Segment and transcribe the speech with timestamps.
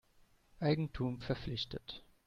[0.59, 2.03] Eigentum verpflichtet.